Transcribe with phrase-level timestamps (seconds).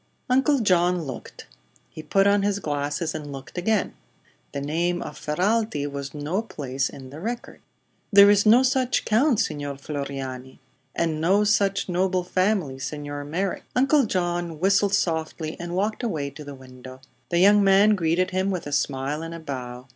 [0.31, 1.45] Uncle John looked.
[1.91, 3.93] He put on his glasses and looked again.
[4.51, 7.61] The name of Ferralti was no place in the record.
[8.11, 10.57] "Then there is no such count, Signor Floriano."
[10.95, 16.43] "And no such noble family, Signor Merrick." Uncle John whistled softly and walked away to
[16.43, 17.01] the window.
[17.29, 19.85] The young man greeted him with a smile and a bow.